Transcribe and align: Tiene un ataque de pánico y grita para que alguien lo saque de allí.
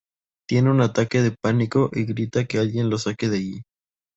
Tiene 0.49 0.71
un 0.71 0.81
ataque 0.81 1.21
de 1.21 1.29
pánico 1.39 1.91
y 1.93 2.05
grita 2.05 2.39
para 2.39 2.47
que 2.47 2.57
alguien 2.57 2.89
lo 2.89 2.97
saque 2.97 3.29
de 3.29 3.37
allí. 3.37 3.61